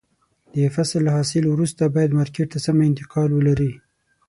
[0.53, 3.71] د فصل له حاصل وروسته باید مارکېټ ته سمه انتقال ولري.